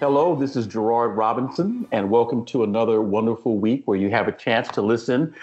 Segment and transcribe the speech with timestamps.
[0.00, 4.32] Hello, this is Gerard Robinson, and welcome to another wonderful week where you have a
[4.32, 5.34] chance to listen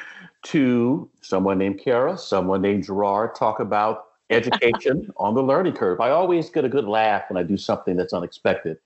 [0.45, 6.01] to someone named Cara, someone named Gerard talk about education on the learning curve.
[6.01, 8.77] I always get a good laugh when I do something that's unexpected.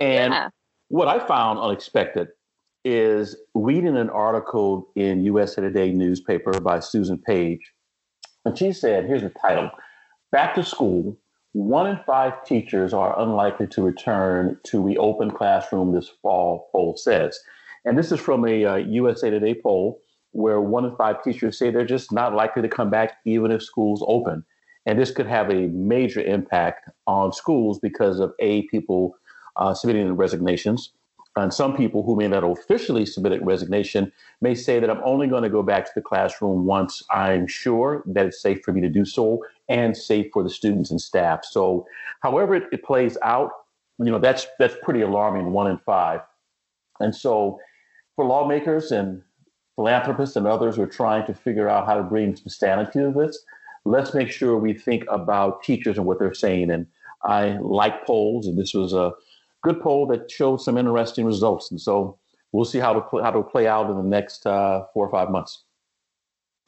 [0.00, 0.48] And yeah.
[0.88, 2.26] what I found unexpected
[2.84, 7.60] is reading an article in USA Today newspaper by Susan Page.
[8.44, 9.70] And she said, here's the title
[10.32, 11.16] Back to School.
[11.56, 17.40] One in five teachers are unlikely to return to reopen classroom this fall, poll says.
[17.86, 21.70] And this is from a uh, USA Today poll where one in five teachers say
[21.70, 24.44] they're just not likely to come back even if schools open.
[24.84, 29.16] And this could have a major impact on schools because of A, people
[29.56, 30.92] uh, submitting resignations.
[31.36, 35.26] And some people who may not officially submit a resignation may say that I'm only
[35.26, 38.80] going to go back to the classroom once I'm sure that it's safe for me
[38.80, 41.44] to do so and safe for the students and staff.
[41.44, 41.86] So,
[42.20, 43.50] however it, it plays out,
[43.98, 45.52] you know, that's that's pretty alarming.
[45.52, 46.20] One in five,
[47.00, 47.60] and so
[48.14, 49.22] for lawmakers and
[49.74, 53.12] philanthropists and others who are trying to figure out how to bring some sanity to
[53.14, 53.38] this,
[53.84, 56.70] let's make sure we think about teachers and what they're saying.
[56.70, 56.86] And
[57.24, 59.12] I like polls, and this was a
[59.66, 61.70] good poll that showed some interesting results.
[61.70, 62.18] And so
[62.52, 65.10] we'll see how to play, how to play out in the next uh, four or
[65.10, 65.64] five months.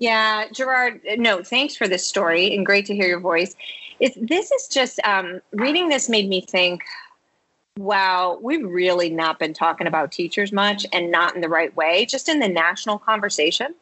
[0.01, 1.01] Yeah, Gerard.
[1.17, 3.57] No, thanks for this story, and great to hear your voice.
[3.99, 6.83] It's, this is just um, reading this made me think.
[7.79, 12.07] Wow, we've really not been talking about teachers much, and not in the right way.
[12.07, 13.75] Just in the national conversation,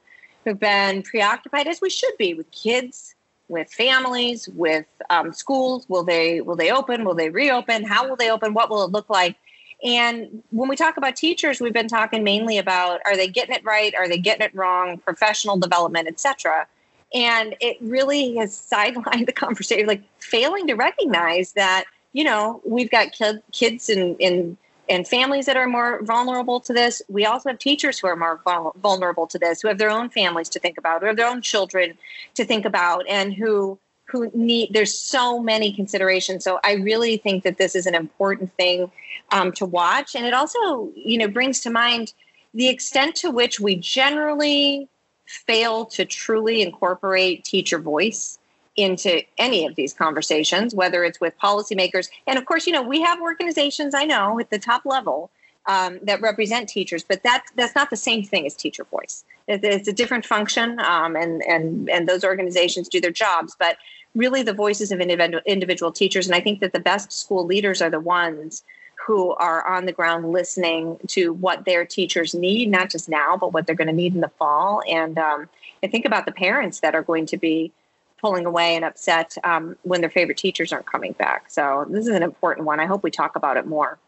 [0.45, 3.16] we've been preoccupied as we should be with kids
[3.49, 5.89] with families, with um, schools.
[5.89, 7.05] Will they will they open?
[7.05, 7.85] Will they reopen?
[7.85, 8.55] How will they open?
[8.55, 9.37] What will it look like?
[9.85, 13.65] And when we talk about teachers, we've been talking mainly about are they getting it
[13.65, 13.95] right?
[13.95, 14.99] Are they getting it wrong?
[14.99, 16.67] Professional development, etc.
[17.15, 22.91] And it really has sidelined the conversation, like failing to recognize that you know we've
[22.91, 24.57] got kid, kids in in
[24.89, 27.03] and families that are more vulnerable to this.
[27.09, 28.41] We also have teachers who are more
[28.77, 31.99] vulnerable to this, who have their own families to think about, or their own children
[32.35, 34.73] to think about, and who who need.
[34.73, 36.45] There's so many considerations.
[36.45, 38.91] So I really think that this is an important thing
[39.33, 42.13] um, to watch, and it also, you know, brings to mind
[42.55, 44.89] the extent to which we generally
[45.27, 48.39] fail to truly incorporate teacher voice
[48.77, 52.09] into any of these conversations, whether it's with policymakers.
[52.27, 55.31] And of course, you know, we have organizations I know at the top level
[55.67, 59.25] um, that represent teachers, but that, that's not the same thing as teacher voice.
[59.49, 63.79] It's a different function, um, and, and, and those organizations do their jobs, but
[64.15, 66.27] really the voices of individual, individual teachers.
[66.27, 68.65] And I think that the best school leaders are the ones
[69.07, 73.53] who are on the ground listening to what their teachers need, not just now, but
[73.53, 74.83] what they're going to need in the fall.
[74.89, 75.49] And um,
[75.83, 77.73] I think about the parents that are going to be
[78.21, 81.51] pulling away and upset um, when their favorite teachers aren't coming back.
[81.51, 82.81] So this is an important one.
[82.81, 83.99] I hope we talk about it more.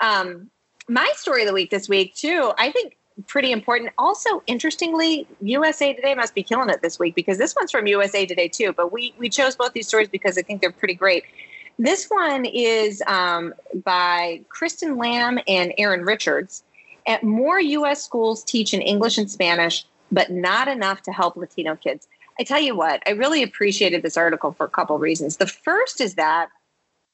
[0.00, 0.50] Um,
[0.88, 2.96] my story of the week this week too, I think
[3.26, 3.92] pretty important.
[3.98, 8.26] Also, interestingly, USA Today must be killing it this week because this one's from USA
[8.26, 8.72] Today too.
[8.72, 11.24] But we we chose both these stories because I think they're pretty great.
[11.78, 16.62] This one is um, by Kristen Lamb and Erin Richards.
[17.06, 18.02] At more U.S.
[18.02, 22.08] schools teach in English and Spanish, but not enough to help Latino kids.
[22.38, 25.38] I tell you what, I really appreciated this article for a couple reasons.
[25.38, 26.48] The first is that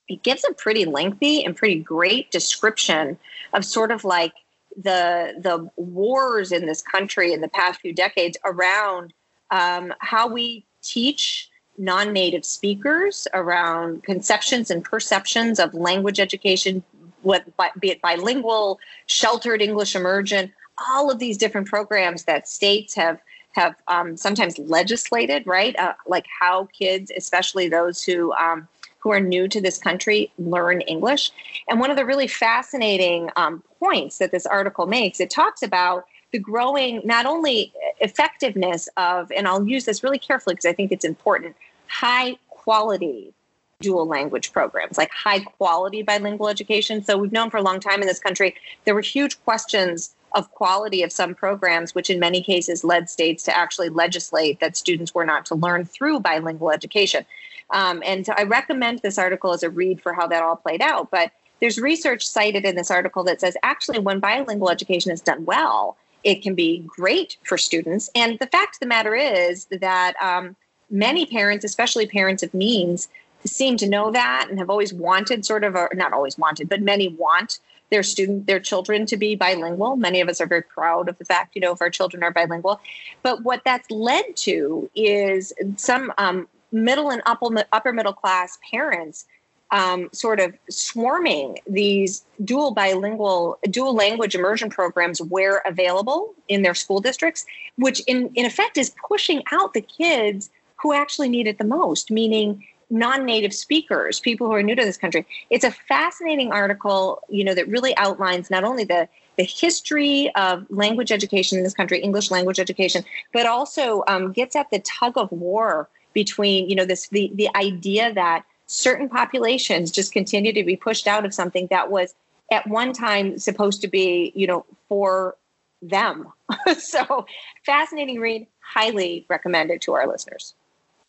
[0.09, 3.19] it gives a pretty lengthy and pretty great description
[3.53, 4.33] of sort of like
[4.77, 9.13] the the wars in this country in the past few decades around
[9.51, 16.83] um, how we teach non-native speakers around conceptions and perceptions of language education
[17.23, 17.45] what
[17.81, 20.53] be it bilingual sheltered english immersion
[20.91, 23.21] all of these different programs that states have
[23.53, 25.79] have um, sometimes legislated, right?
[25.79, 28.69] Uh, like how kids, especially those who um,
[28.99, 31.33] who are new to this country, learn English.
[31.69, 36.07] And one of the really fascinating um, points that this article makes, it talks about
[36.31, 40.93] the growing not only effectiveness of, and I'll use this really carefully because I think
[40.93, 41.57] it's important,
[41.89, 43.35] high quality
[43.81, 47.03] dual language programs, like high quality bilingual education.
[47.03, 48.55] So we've known for a long time in this country,
[48.85, 53.43] there were huge questions of quality of some programs, which in many cases led states
[53.45, 57.25] to actually legislate that students were not to learn through bilingual education.
[57.71, 61.11] Um, and I recommend this article as a read for how that all played out.
[61.11, 65.45] But there's research cited in this article that says actually, when bilingual education is done
[65.45, 68.11] well, it can be great for students.
[68.15, 70.57] And the fact of the matter is that um,
[70.91, 73.09] many parents, especially parents of means,
[73.45, 76.81] seem to know that and have always wanted sort of, or not always wanted, but
[76.81, 77.59] many want
[77.93, 79.97] their student their children to be bilingual.
[79.97, 82.33] Many of us are very proud of the fact you know if our children are
[82.33, 82.81] bilingual.
[83.23, 89.27] But what that's led to is some um, middle and upper, upper middle class parents
[89.73, 96.75] um, sort of swarming these dual bilingual, dual language immersion programs where available in their
[96.75, 97.47] school districts,
[97.77, 102.11] which in, in effect is pushing out the kids who actually need it the most,
[102.11, 102.63] meaning
[102.93, 105.27] non-native speakers, people who are new to this country.
[105.51, 109.09] It's a fascinating article, you know, that really outlines not only the
[109.39, 113.03] the history of language education in this country, English language education,
[113.33, 117.49] but also um, gets at the tug of war between, you know, this the the
[117.57, 122.15] idea that certain populations just continue to be pushed out of something that was
[122.51, 125.37] at one time supposed to be, you know, for
[125.81, 126.31] them.
[126.79, 127.27] so
[127.65, 130.55] fascinating read, highly recommended to our listeners.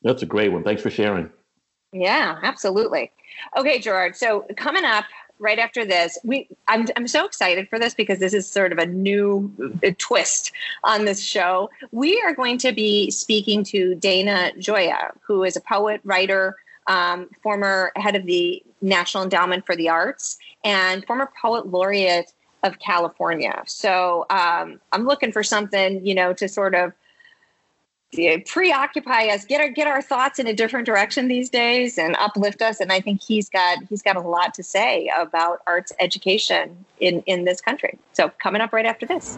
[0.01, 0.63] That's a great one.
[0.63, 1.29] Thanks for sharing.
[1.93, 3.11] Yeah, absolutely.
[3.55, 4.15] Okay, Gerard.
[4.15, 5.05] So coming up
[5.39, 8.79] right after this, we I'm I'm so excited for this because this is sort of
[8.79, 9.51] a new
[9.99, 10.51] twist
[10.83, 11.69] on this show.
[11.91, 16.55] We are going to be speaking to Dana Gioia, who is a poet, writer,
[16.87, 22.79] um, former head of the National Endowment for the Arts, and former poet laureate of
[22.79, 23.61] California.
[23.67, 26.93] So um, I'm looking for something, you know, to sort of
[28.45, 32.61] preoccupy us, get our get our thoughts in a different direction these days, and uplift
[32.61, 32.79] us.
[32.79, 37.21] And I think he's got he's got a lot to say about arts education in
[37.25, 37.97] in this country.
[38.13, 39.37] So coming up right after this.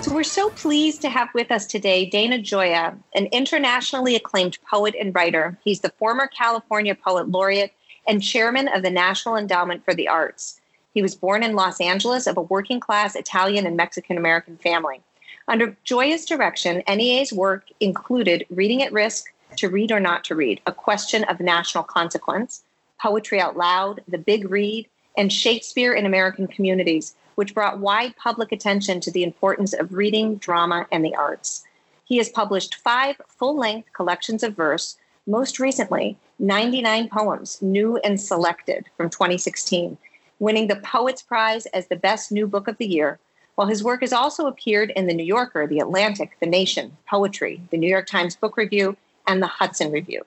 [0.00, 4.94] So we're so pleased to have with us today Dana Gioia, an internationally acclaimed poet
[4.98, 5.58] and writer.
[5.62, 7.72] He's the former California Poet Laureate
[8.06, 10.60] and chairman of the National Endowment for the Arts.
[10.94, 15.00] He was born in Los Angeles of a working class Italian and Mexican American family.
[15.46, 20.60] Under Gioia's direction, NEA's work included Reading at Risk, To Read or Not to Read,
[20.66, 22.62] A Question of National Consequence,
[23.00, 28.52] Poetry Out Loud, The Big Read, and Shakespeare in American Communities, which brought wide public
[28.52, 31.64] attention to the importance of reading, drama, and the arts.
[32.04, 34.96] He has published five full length collections of verse,
[35.26, 39.98] most recently, 99 poems, new and selected from 2016,
[40.38, 43.18] winning the Poets Prize as the best new book of the year,
[43.54, 47.60] while his work has also appeared in The New Yorker, The Atlantic, The Nation, Poetry,
[47.70, 48.96] The New York Times Book Review,
[49.26, 50.22] and The Hudson Review.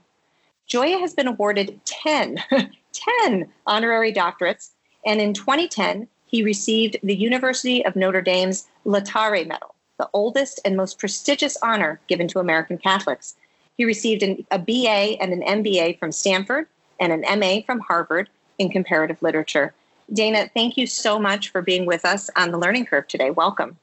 [0.69, 2.43] Gioia has been awarded 10,
[3.19, 4.71] 10 honorary doctorates,
[5.05, 10.77] and in 2010, he received the University of Notre Dame's Laetare Medal, the oldest and
[10.77, 13.35] most prestigious honor given to American Catholics.
[13.77, 16.67] He received an, a BA and an MBA from Stanford
[16.99, 18.29] and an MA from Harvard
[18.59, 19.73] in comparative literature.
[20.13, 23.31] Dana, thank you so much for being with us on the learning curve today.
[23.31, 23.77] Welcome.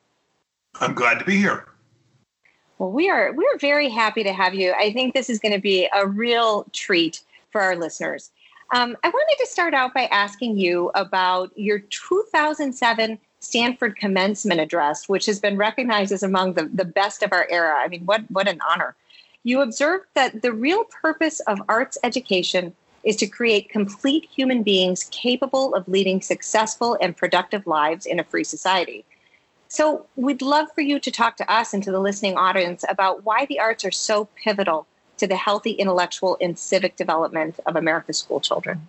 [0.81, 1.67] I'm glad to be here.
[2.79, 4.73] Well, we are we're very happy to have you.
[4.79, 8.31] I think this is going to be a real treat for our listeners.
[8.73, 15.09] Um, I wanted to start out by asking you about your 2007 Stanford commencement address,
[15.09, 17.77] which has been recognized as among the, the best of our era.
[17.79, 18.95] I mean, what, what an honor.
[19.45, 22.75] You observed that the real purpose of arts education
[23.09, 28.25] is to create complete human beings capable of leading successful and productive lives in a
[28.25, 29.03] free society.
[29.69, 33.25] So, we'd love for you to talk to us and to the listening audience about
[33.25, 38.19] why the arts are so pivotal to the healthy intellectual and civic development of America's
[38.19, 38.89] school children.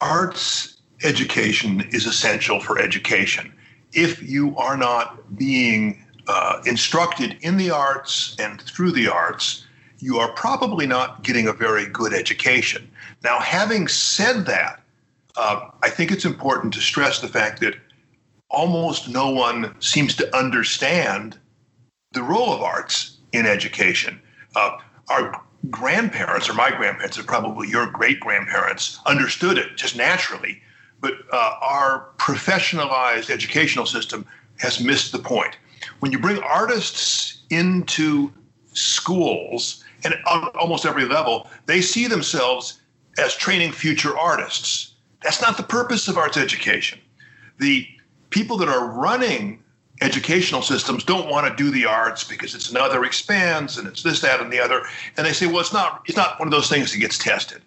[0.00, 3.52] Arts education is essential for education.
[3.92, 9.66] If you are not being uh, instructed in the arts and through the arts,
[10.02, 12.90] you are probably not getting a very good education.
[13.22, 14.82] Now, having said that,
[15.36, 17.76] uh, I think it's important to stress the fact that
[18.50, 21.38] almost no one seems to understand
[22.12, 24.20] the role of arts in education.
[24.56, 24.76] Uh,
[25.08, 25.40] our
[25.70, 30.60] grandparents, or my grandparents, or probably your great grandparents, understood it just naturally,
[31.00, 34.26] but uh, our professionalized educational system
[34.58, 35.56] has missed the point.
[36.00, 38.32] When you bring artists into
[38.72, 42.80] schools, and on almost every level, they see themselves
[43.18, 44.94] as training future artists.
[45.22, 46.98] That's not the purpose of arts education.
[47.58, 47.86] The
[48.30, 49.62] people that are running
[50.00, 54.20] educational systems don't want to do the arts because it's another expense and it's this,
[54.20, 54.82] that, and the other.
[55.16, 57.62] And they say, well, it's not, it's not one of those things that gets tested.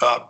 [0.00, 0.20] Uh,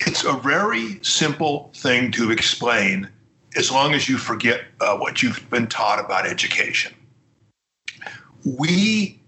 [0.00, 3.08] it's a very simple thing to explain
[3.56, 6.94] as long as you forget uh, what you've been taught about education.
[8.44, 9.19] We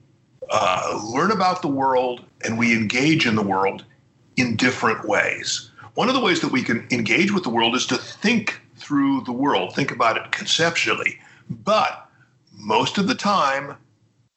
[0.52, 3.85] uh, learn about the world and we engage in the world
[4.37, 5.71] in different ways.
[5.94, 9.23] One of the ways that we can engage with the world is to think through
[9.23, 11.18] the world, think about it conceptually.
[11.49, 12.06] But
[12.52, 13.76] most of the time,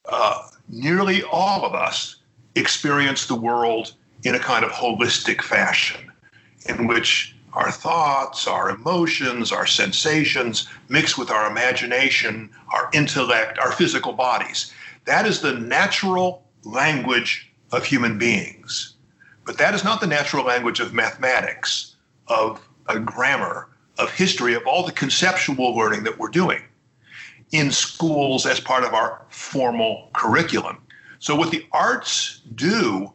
[0.07, 2.17] uh, nearly all of us
[2.55, 3.93] experience the world
[4.23, 6.11] in a kind of holistic fashion,
[6.67, 13.71] in which our thoughts, our emotions, our sensations, mix with our imagination, our intellect, our
[13.71, 14.73] physical bodies.
[15.05, 18.95] That is the natural language of human beings.
[19.45, 21.95] But that is not the natural language of mathematics,
[22.27, 23.69] of a grammar,
[23.99, 26.61] of history, of all the conceptual learning that we're doing
[27.51, 30.81] in schools as part of our formal curriculum.
[31.19, 33.11] So what the arts do,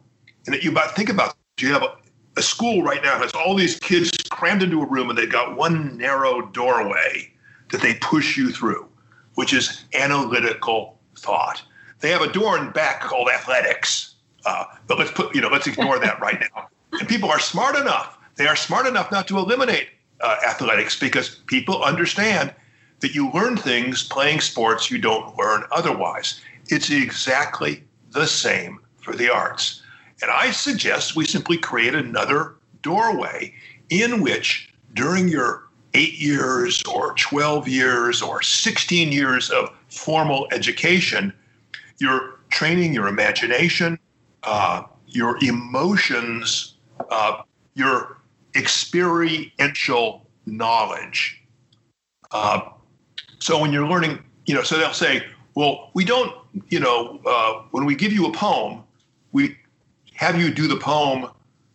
[0.47, 1.97] and that you about think about you have a,
[2.37, 5.57] a school right now has all these kids crammed into a room and they've got
[5.57, 7.31] one narrow doorway
[7.71, 8.89] that they push you through,
[9.35, 11.63] which is analytical thought.
[12.01, 14.15] They have a door in back called athletics,
[14.45, 16.69] uh, but let's put you know let's ignore that right now.
[16.93, 18.19] And people are smart enough.
[18.37, 19.89] They are smart enough not to eliminate
[20.21, 22.55] uh, athletics because people understand
[23.01, 26.41] that you learn things playing sports you don't learn otherwise.
[26.69, 29.83] It's exactly the same for the arts.
[30.23, 33.55] And I suggest we simply create another doorway
[33.89, 35.65] in which, during your
[35.95, 41.33] eight years or 12 years or 16 years of formal education,
[42.01, 43.99] you're training your imagination,
[44.43, 46.75] uh, your emotions,
[47.11, 47.43] uh,
[47.75, 48.19] your
[48.57, 51.43] experiential knowledge.
[52.33, 52.61] Uh,
[53.39, 56.35] so when you're learning, you know, so they'll say, well, we don't,
[56.69, 58.83] you know, uh, when we give you a poem,
[59.33, 59.57] we
[60.15, 61.29] have you do the poem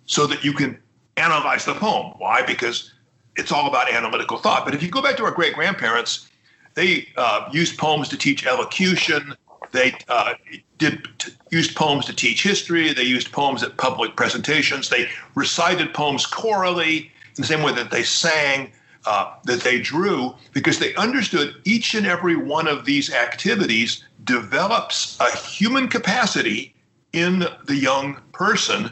[0.05, 0.77] so that you can
[1.17, 2.13] analyze the poem.
[2.17, 2.41] Why?
[2.41, 2.94] Because
[3.36, 4.65] it's all about analytical thought.
[4.65, 6.29] But if you go back to our great grandparents,
[6.74, 9.36] they uh, used poems to teach elocution.
[9.75, 10.36] They uh,
[10.77, 11.05] did
[11.51, 12.94] used poems to teach history.
[12.94, 14.88] They used poems at public presentations.
[14.88, 18.72] They recited poems chorally in the same way that they sang
[19.05, 25.20] uh, that they drew because they understood each and every one of these activities develops
[25.20, 26.74] a human capacity
[27.12, 28.89] in the young person.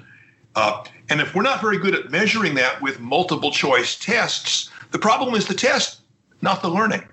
[0.55, 4.99] Uh, and if we're not very good at measuring that with multiple choice tests, the
[4.99, 6.01] problem is the test,
[6.41, 7.07] not the learning.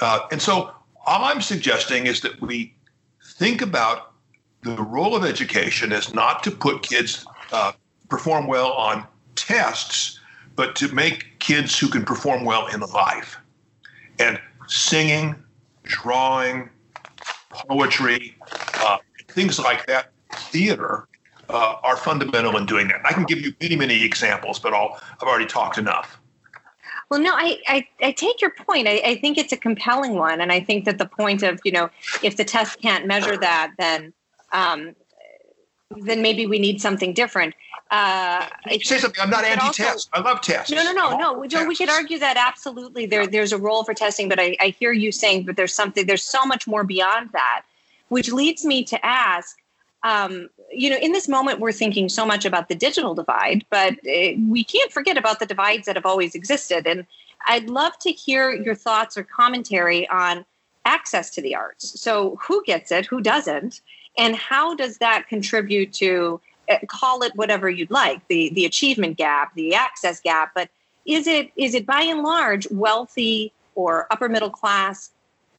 [0.00, 0.72] Uh, and so
[1.06, 2.73] all I'm suggesting is that we
[3.44, 4.12] think about
[4.62, 7.72] the role of education as not to put kids uh,
[8.08, 10.18] perform well on tests,
[10.56, 13.36] but to make kids who can perform well in life.
[14.18, 15.36] And singing,
[15.82, 16.70] drawing,
[17.50, 18.34] poetry,
[18.76, 18.96] uh,
[19.28, 21.06] things like that, theater,
[21.50, 23.02] uh, are fundamental in doing that.
[23.04, 26.18] I can give you many, many examples, but I'll, I've already talked enough.
[27.14, 28.88] Well, no, I, I, I take your point.
[28.88, 30.40] I, I think it's a compelling one.
[30.40, 31.88] And I think that the point of, you know,
[32.24, 34.12] if the test can't measure that, then
[34.50, 34.96] um,
[35.96, 37.54] then maybe we need something different.
[37.92, 38.48] Uh,
[38.82, 39.22] say something.
[39.22, 40.10] I'm not anti-test.
[40.12, 40.72] I love tests.
[40.72, 41.32] No, no, no, no.
[41.34, 44.74] We, we could argue that absolutely there, there's a role for testing, but I, I
[44.80, 46.06] hear you saying that there's something.
[46.06, 47.62] There's so much more beyond that,
[48.08, 49.56] which leads me to ask.
[50.02, 53.94] Um, you know, in this moment, we're thinking so much about the digital divide, but
[53.94, 56.86] uh, we can't forget about the divides that have always existed.
[56.86, 57.06] And
[57.46, 60.44] I'd love to hear your thoughts or commentary on
[60.84, 62.00] access to the arts.
[62.00, 63.06] So, who gets it?
[63.06, 63.80] Who doesn't?
[64.16, 66.40] and how does that contribute to
[66.70, 70.68] uh, call it whatever you'd like the the achievement gap the access gap but
[71.04, 75.10] is it is it by and large wealthy or upper middle class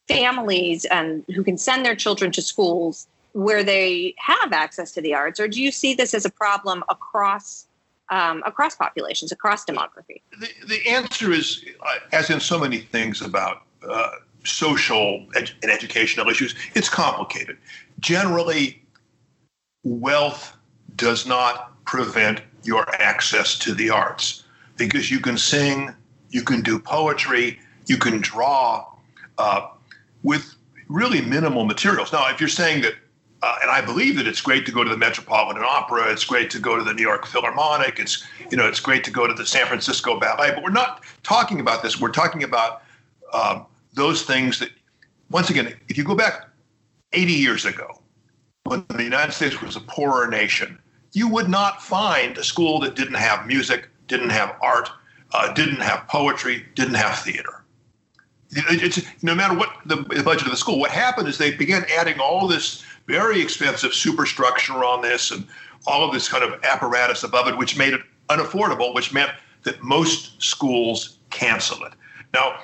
[0.08, 5.14] families and who can send their children to schools where they have access to the
[5.14, 7.68] arts or do you see this as a problem across
[8.10, 13.22] um, across populations across demography the, the answer is uh, as in so many things
[13.22, 14.12] about uh,
[14.46, 17.58] social ed- and educational issues it's complicated
[18.00, 18.82] generally,
[19.84, 20.58] wealth
[20.96, 24.44] does not prevent your access to the arts
[24.78, 25.94] because you can sing,
[26.30, 28.86] you can do poetry, you can draw
[29.38, 29.68] uh,
[30.24, 30.56] with
[30.88, 32.12] really minimal materials.
[32.12, 32.94] Now, if you're saying that,
[33.46, 36.50] uh, and I believe that it's great to go to the Metropolitan Opera, it's great
[36.50, 39.36] to go to the New York Philharmonic, it's you know it's great to go to
[39.36, 42.02] the San Francisco Ballet, but we're not talking about this.
[42.02, 42.82] We're talking about
[43.34, 44.72] um, those things that,
[45.30, 46.48] once again, if you go back
[47.14, 48.02] 80 years ago,
[48.64, 50.80] when the United States was a poorer nation,
[51.14, 54.90] you would not find a school that didn't have music, didn't have art,
[55.34, 57.64] uh, didn't have poetry, didn't have theater.
[58.52, 61.86] It's, no matter what the, the budget of the school, what happened is they began
[61.96, 65.48] adding all this very expensive superstructure on this and
[65.88, 69.32] all of this kind of apparatus above it, which made it unaffordable, which meant
[69.64, 71.94] that most schools cancel it.
[72.34, 72.60] Now,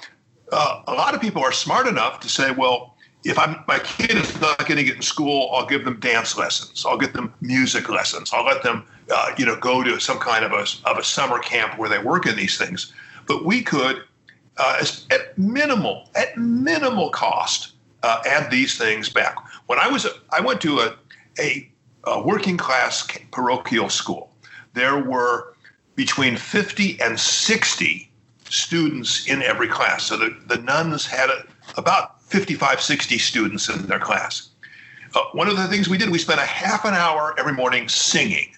[0.51, 4.12] uh, a lot of people are smart enough to say, well, if I'm, my kid
[4.12, 6.86] is not getting it in school, I'll give them dance lessons.
[6.86, 8.31] I'll get them music lessons.
[8.33, 11.38] I'll let them, uh, you know, go to some kind of a, of a summer
[11.39, 12.93] camp where they work in these things.
[13.27, 14.03] But we could,
[14.57, 19.36] uh, at minimal, at minimal cost, uh, add these things back.
[19.67, 20.95] When I was, I went to a,
[21.39, 21.69] a,
[22.05, 24.33] a working class parochial school.
[24.73, 25.55] There were
[25.95, 28.09] between 50 and 60
[28.50, 30.03] students in every class.
[30.03, 31.45] So the, the nuns had a,
[31.77, 34.50] about 55, 60 students in their class.
[35.13, 37.89] Uh, one of the things we did, we spent a half an hour every morning
[37.89, 38.51] singing.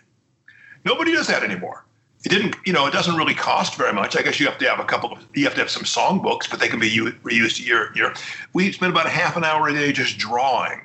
[0.86, 1.86] Nobody does that anymore.
[2.24, 4.16] It didn't, you know, it doesn't really cost very much.
[4.16, 6.50] I guess you have to have a couple of, you have to have some songbooks,
[6.50, 8.14] but they can be reused year, year.
[8.54, 10.82] We spent about a half an hour a day just drawing.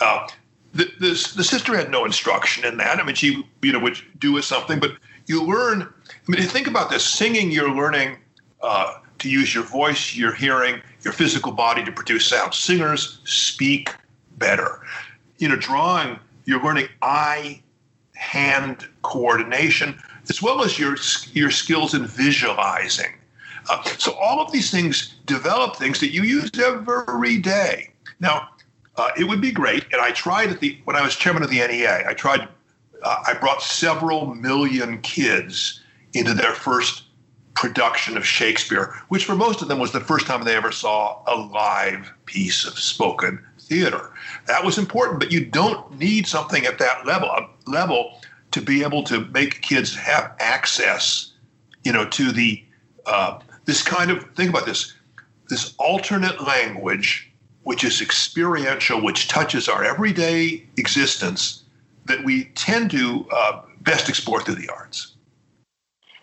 [0.00, 0.28] Uh,
[0.72, 2.98] the, the, the sister had no instruction in that.
[2.98, 4.92] I mean, she, you know, would do with something, but
[5.26, 5.82] you learn.
[5.82, 8.18] I mean, think about this: singing, you're learning
[8.62, 12.54] uh, to use your voice, your hearing, your physical body to produce sound.
[12.54, 13.90] Singers speak
[14.38, 14.80] better.
[15.38, 17.62] You know, drawing, you're learning eye
[18.14, 20.96] hand coordination as well as your
[21.32, 23.14] your skills in visualizing.
[23.68, 27.90] Uh, so all of these things develop things that you use every day.
[28.20, 28.48] Now,
[29.00, 31.48] uh, it would be great, and I tried at the when I was chairman of
[31.48, 32.06] the NEA.
[32.06, 32.46] I tried.
[33.02, 35.80] Uh, I brought several million kids
[36.12, 37.04] into their first
[37.54, 41.22] production of Shakespeare, which for most of them was the first time they ever saw
[41.26, 44.12] a live piece of spoken theater.
[44.46, 47.30] That was important, but you don't need something at that level
[47.66, 51.32] level to be able to make kids have access,
[51.84, 52.62] you know, to the
[53.06, 54.92] uh, this kind of think about this
[55.48, 57.29] this alternate language,
[57.62, 61.64] which is experiential, which touches our everyday existence,
[62.06, 65.14] that we tend to uh, best explore through the arts.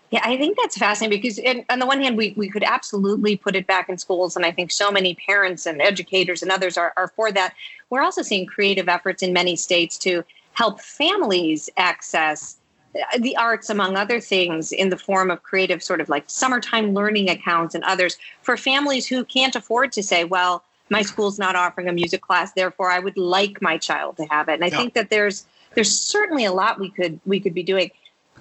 [0.09, 1.39] Yeah, I think that's fascinating because,
[1.69, 4.37] on the one hand, we, we could absolutely put it back in schools.
[4.37, 7.53] And I think so many parents and educators and others are, are for that.
[7.89, 12.55] We're also seeing creative efforts in many states to help families access
[12.95, 16.93] uh, the arts, among other things, in the form of creative sort of like summertime
[16.93, 21.55] learning accounts and others for families who can't afford to say, well, my school's not
[21.55, 24.53] offering a music class, therefore I would like my child to have it.
[24.53, 24.77] And I yeah.
[24.77, 27.91] think that there's there's certainly a lot we could we could be doing.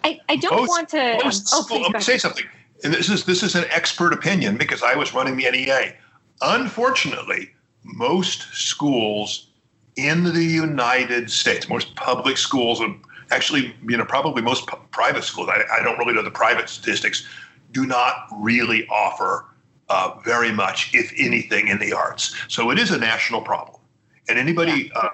[0.05, 1.21] I, I don't most, want to.
[1.25, 2.45] Most, oh, let me say something.
[2.85, 5.95] And this is this is an expert opinion because I was running the NEA.
[6.43, 7.51] Unfortunately,
[7.83, 9.49] most schools
[9.97, 15.25] in the United States, most public schools, and actually, you know, probably most p- private
[15.25, 15.49] schools.
[15.49, 17.27] I, I, don't really know the private statistics.
[17.73, 19.47] Do not really offer
[19.89, 22.35] uh, very much, if anything, in the arts.
[22.49, 23.81] So it is a national problem.
[24.29, 25.11] And anybody, uh,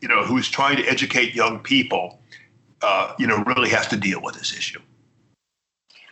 [0.00, 2.20] you know, who's trying to educate young people
[2.82, 4.80] uh, you know, really has to deal with this issue.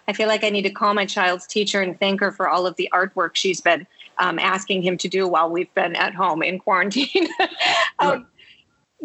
[0.06, 2.66] I feel like I need to call my child's teacher and thank her for all
[2.66, 3.86] of the artwork she's been
[4.18, 7.28] um, asking him to do while we've been at home in quarantine.
[7.98, 8.26] um,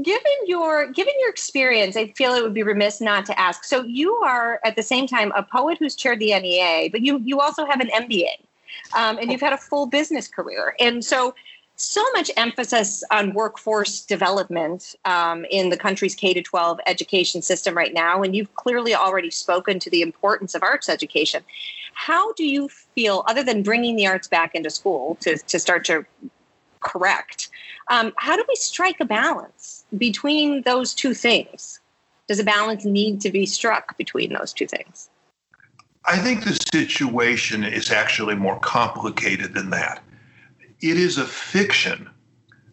[0.04, 3.64] given your given your experience, I feel it would be remiss not to ask.
[3.64, 7.20] So you are at the same time a poet who's chaired the NEA, but you
[7.24, 8.28] you also have an MBA,
[8.96, 10.76] um, and you've had a full business career.
[10.80, 11.34] And so
[11.82, 17.76] so much emphasis on workforce development um, in the country's K to 12 education system
[17.76, 21.42] right now, and you've clearly already spoken to the importance of arts education.
[21.94, 25.86] How do you feel, other than bringing the arts back into school to, to start
[25.86, 26.06] to
[26.82, 27.50] correct,
[27.90, 31.80] um, how do we strike a balance between those two things?
[32.28, 35.10] Does a balance need to be struck between those two things?
[36.10, 40.04] I think the situation is actually more complicated than that
[40.82, 42.10] it is a fiction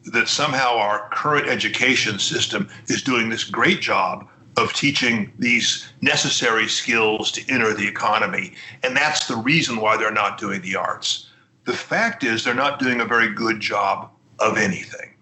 [0.05, 6.69] that somehow our current education system is doing this great job of teaching these necessary
[6.69, 8.53] skills to enter the economy.
[8.83, 11.29] And that's the reason why they're not doing the arts.
[11.65, 15.15] The fact is, they're not doing a very good job of anything.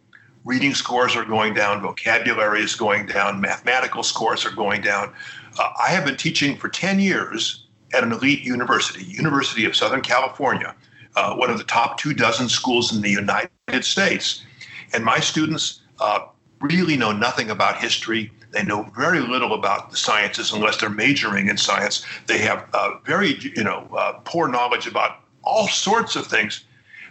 [0.44, 5.14] Reading scores are going down, vocabulary is going down, mathematical scores are going down.
[5.59, 7.63] Uh, I have been teaching for 10 years
[7.94, 10.74] at an elite university, University of Southern California,
[11.16, 14.44] uh, one of the top two dozen schools in the United States.
[14.92, 16.26] And my students uh,
[16.61, 18.33] really know nothing about history.
[18.50, 22.04] They know very little about the sciences unless they're majoring in science.
[22.26, 26.64] They have uh, very, you know, uh, poor knowledge about all sorts of things.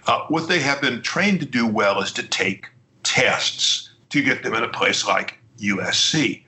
[0.06, 2.70] Uh, what they have been trained to do well is to take
[3.04, 6.44] tests to get them in a place like USC.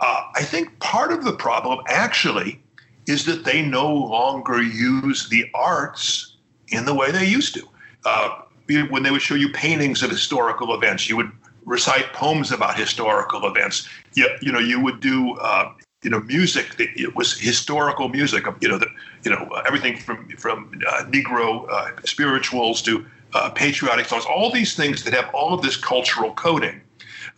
[0.00, 2.60] Uh, I think part of the problem actually
[3.08, 6.36] is that they no longer use the arts
[6.68, 7.66] in the way they used to.
[8.04, 8.42] Uh,
[8.90, 11.30] when they would show you paintings of historical events, you would
[11.64, 13.88] recite poems about historical events.
[14.14, 18.44] You, you know, you would do uh, you know music that it was historical music.
[18.60, 18.88] You know, the,
[19.24, 24.24] you know everything from from uh, Negro uh, spirituals to uh, patriotic songs.
[24.26, 26.80] All these things that have all of this cultural coding.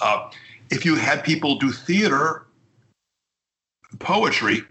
[0.00, 0.30] Uh,
[0.70, 2.46] if you had people do theater,
[3.98, 4.64] poetry,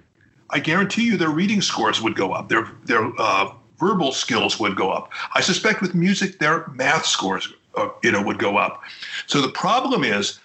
[0.51, 2.49] I guarantee you their reading scores would go up.
[2.49, 5.11] Their their uh, verbal skills would go up.
[5.33, 8.81] I suspect with music, their math scores, uh, you know, would go up.
[9.27, 10.39] So the problem is,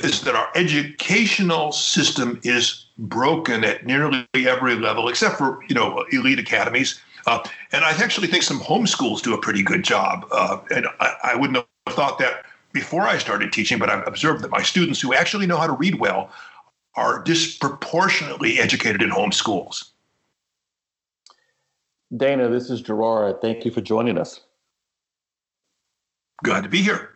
[0.00, 6.04] is that our educational system is broken at nearly every level, except for you know
[6.12, 7.00] elite academies.
[7.26, 7.40] Uh,
[7.72, 10.26] and I actually think some homeschools do a pretty good job.
[10.30, 14.44] Uh, and I, I, wouldn't have thought that before I started teaching, but I've observed
[14.44, 16.30] that my students who actually know how to read well
[16.96, 19.92] are disproportionately educated in home schools.
[22.16, 23.40] Dana, this is Gerard.
[23.42, 24.40] Thank you for joining us.
[26.42, 27.10] Glad to be here.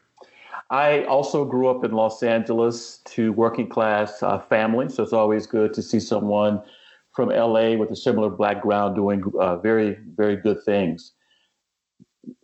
[0.70, 5.46] I also grew up in Los Angeles to working class uh, family, so it's always
[5.46, 6.62] good to see someone
[7.12, 11.12] from LA with a similar background doing uh, very, very good things.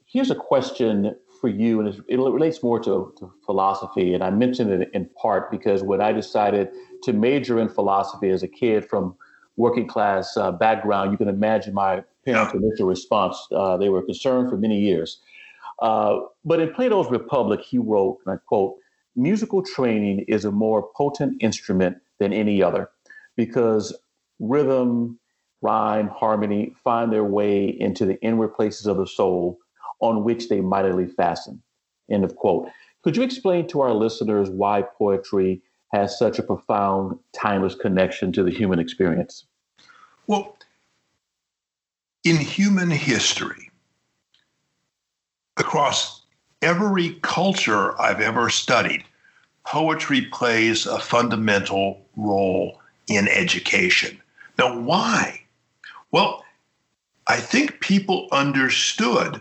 [0.06, 1.14] Here's a question
[1.46, 4.14] for you, and it relates more to, to philosophy.
[4.14, 6.70] And I mentioned it in part because when I decided
[7.04, 9.14] to major in philosophy as a kid from
[9.56, 13.38] working class uh, background, you can imagine my parents' initial response.
[13.52, 15.20] Uh, they were concerned for many years.
[15.80, 18.74] Uh, but in Plato's Republic, he wrote, and I quote,
[19.14, 22.90] musical training is a more potent instrument than any other
[23.36, 23.96] because
[24.40, 25.20] rhythm,
[25.62, 29.60] rhyme, harmony find their way into the inward places of the soul
[30.00, 31.62] on which they mightily fasten.
[32.10, 32.68] End of quote.
[33.02, 38.42] Could you explain to our listeners why poetry has such a profound, timeless connection to
[38.42, 39.46] the human experience?
[40.26, 40.56] Well,
[42.24, 43.70] in human history,
[45.56, 46.22] across
[46.62, 49.04] every culture I've ever studied,
[49.64, 54.20] poetry plays a fundamental role in education.
[54.58, 55.42] Now, why?
[56.10, 56.44] Well,
[57.28, 59.40] I think people understood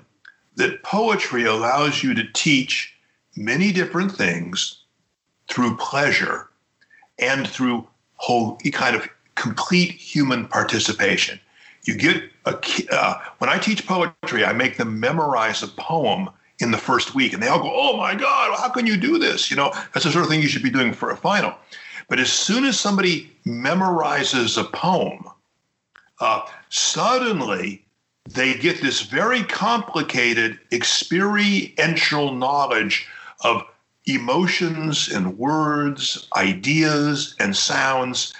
[0.55, 2.93] that poetry allows you to teach
[3.35, 4.83] many different things
[5.49, 6.49] through pleasure
[7.19, 11.39] and through whole kind of complete human participation.
[11.83, 12.57] You get a
[12.91, 17.33] uh, when I teach poetry, I make them memorize a poem in the first week,
[17.33, 20.05] and they all go, "Oh my God, how can you do this?" You know, that's
[20.05, 21.53] the sort of thing you should be doing for a final.
[22.07, 25.25] But as soon as somebody memorizes a poem,
[26.19, 27.84] uh, suddenly
[28.29, 33.07] they get this very complicated experiential knowledge
[33.41, 33.63] of
[34.05, 38.33] emotions and words, ideas and sounds,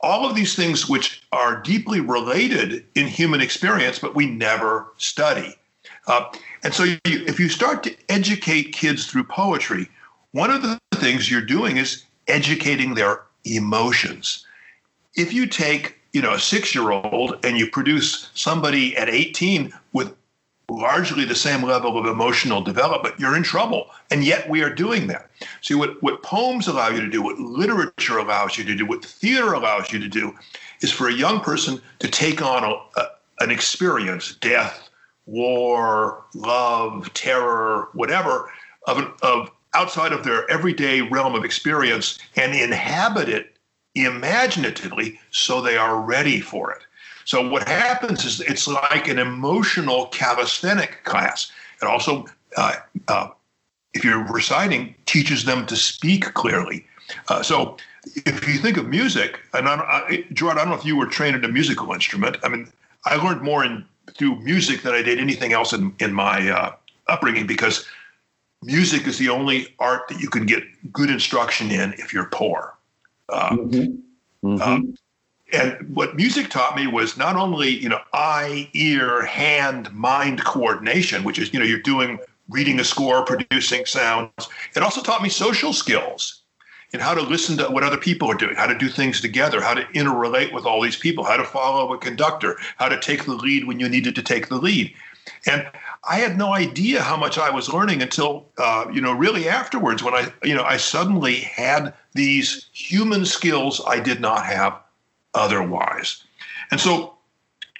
[0.00, 5.54] all of these things which are deeply related in human experience, but we never study.
[6.06, 6.26] Uh,
[6.62, 9.88] and so, you, if you start to educate kids through poetry,
[10.32, 14.44] one of the things you're doing is educating their emotions.
[15.14, 20.14] If you take, you know, a six-year-old and you produce somebody at 18 with
[20.70, 23.90] largely the same level of emotional development, you're in trouble.
[24.10, 25.28] And yet we are doing that.
[25.60, 29.04] See, what, what poems allow you to do, what literature allows you to do, what
[29.04, 30.34] theater allows you to do,
[30.80, 33.06] is for a young person to take on a, a,
[33.40, 34.88] an experience, death,
[35.26, 38.50] war, love, terror, whatever,
[38.86, 43.53] of, of outside of their everyday realm of experience and inhabit it
[43.94, 46.82] imaginatively so they are ready for it.
[47.24, 51.50] So what happens is it's like an emotional calisthenic class.
[51.80, 52.26] It also,
[52.56, 52.74] uh,
[53.08, 53.28] uh,
[53.94, 56.86] if you're reciting, teaches them to speak clearly.
[57.28, 57.76] Uh, so
[58.26, 61.06] if you think of music, and I, I, Gerard, I don't know if you were
[61.06, 62.36] trained in a musical instrument.
[62.42, 62.70] I mean,
[63.06, 66.72] I learned more in through music than I did anything else in in my uh,
[67.08, 67.86] upbringing because
[68.62, 72.74] music is the only art that you can get good instruction in if you're poor.
[73.28, 74.48] Uh, mm-hmm.
[74.48, 74.62] Mm-hmm.
[74.62, 74.94] Um,
[75.52, 81.24] and what music taught me was not only you know eye, ear, hand, mind coordination,
[81.24, 84.48] which is you know you're doing reading a score, producing sounds.
[84.76, 86.42] It also taught me social skills
[86.92, 89.60] and how to listen to what other people are doing, how to do things together,
[89.60, 93.24] how to interrelate with all these people, how to follow a conductor, how to take
[93.24, 94.94] the lead when you needed to take the lead.
[95.46, 95.66] And
[96.08, 100.02] I had no idea how much I was learning until, uh, you know, really afterwards
[100.02, 104.78] when I, you know, I suddenly had these human skills I did not have
[105.34, 106.22] otherwise.
[106.70, 107.14] And so,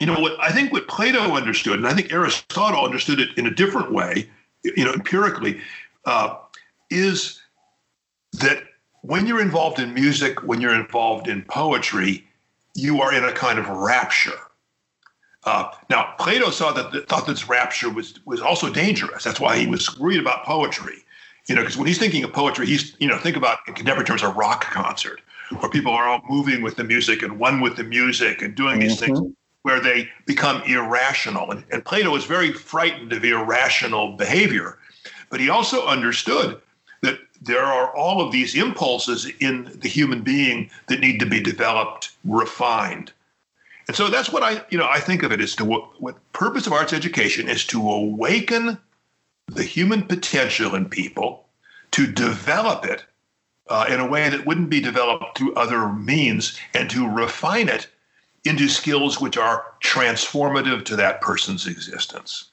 [0.01, 3.47] you know, what I think what Plato understood, and I think Aristotle understood it in
[3.47, 4.29] a different way,
[4.63, 5.61] you know, empirically,
[6.05, 6.37] uh,
[6.91, 7.41] is
[8.33, 8.65] that
[9.03, 12.27] when you're involved in music, when you're involved in poetry,
[12.75, 14.33] you are in a kind of rapture.
[15.45, 19.25] Uh, now, Plato saw that thought this rapture was was also dangerous.
[19.25, 21.05] That's why he was worried about poetry.
[21.47, 24.07] You know, because when he's thinking of poetry, he's you know think about in contemporary
[24.07, 25.21] terms a rock concert
[25.59, 28.81] where people are all moving with the music and one with the music and doing
[28.81, 29.15] these mm-hmm.
[29.15, 31.51] things where they become irrational.
[31.51, 34.79] And, and Plato was very frightened of irrational behavior,
[35.31, 36.61] but he also understood
[37.03, 41.41] that there are all of these impulses in the human being that need to be
[41.41, 43.13] developed, refined.
[43.87, 46.33] And so that's what I, you know, I think of it as to what, what
[46.33, 48.79] purpose of arts education is to awaken
[49.49, 51.47] the human potential in people,
[51.91, 53.05] to develop it,
[53.69, 57.87] uh, in a way that wouldn't be developed through other means and to refine it
[58.45, 62.51] into skills which are transformative to that person's existence.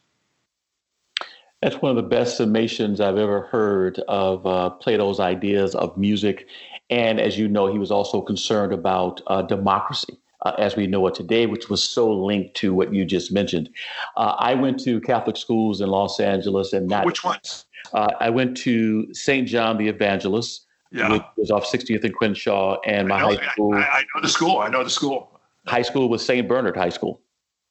[1.61, 6.47] That's one of the best summations I've ever heard of uh, Plato's ideas of music.
[6.89, 10.17] And as you know, he was also concerned about uh, democracy.
[10.43, 13.69] Uh, as we know it today, which was so linked to what you just mentioned.
[14.17, 17.65] Uh, I went to Catholic schools in Los Angeles, and not which ones?
[17.93, 19.47] Uh, I went to St.
[19.47, 21.11] John the Evangelist, yeah.
[21.11, 23.73] which was off 60th and Crenshaw, and my know, high school.
[23.75, 24.57] I, I, know the school.
[24.59, 25.39] I know the school.
[25.67, 26.47] High school was St.
[26.47, 27.21] Bernard High School.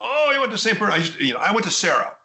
[0.00, 0.78] Oh, you went to St.
[0.78, 1.00] Bernard.
[1.00, 2.16] I, you know, I went to Serra.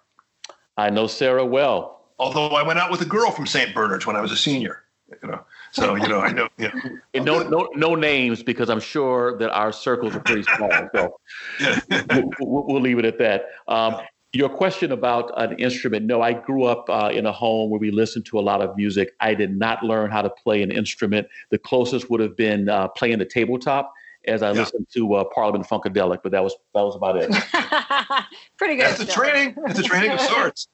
[0.78, 2.02] I know Serra well.
[2.20, 3.74] Although I went out with a girl from St.
[3.74, 4.84] Bernard's when I was a senior,
[5.22, 5.44] you know.
[5.76, 6.48] So you know, I know.
[6.58, 6.82] You know.
[7.14, 10.72] And no, no, no names because I'm sure that our circles are pretty small.
[10.94, 11.20] So
[11.60, 11.80] yeah.
[12.40, 13.48] we'll, we'll, leave it at that.
[13.68, 13.98] Um,
[14.32, 16.06] your question about an instrument.
[16.06, 18.76] No, I grew up uh, in a home where we listened to a lot of
[18.78, 19.14] music.
[19.20, 21.28] I did not learn how to play an instrument.
[21.52, 23.94] The closest would have been uh, playing the tabletop
[24.28, 24.60] as I yeah.
[24.60, 27.30] listened to uh, Parliament Funkadelic, but that was that was about it.
[28.58, 28.86] Pretty good.
[28.86, 29.56] That's a training.
[29.68, 30.68] It's a training of sorts.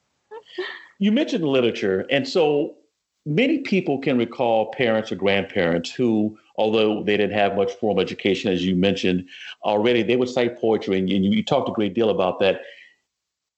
[0.98, 2.76] You mentioned literature, and so
[3.24, 8.52] many people can recall parents or grandparents who, although they didn't have much formal education,
[8.52, 9.28] as you mentioned
[9.64, 12.62] already, they would cite poetry, and you, you talked a great deal about that.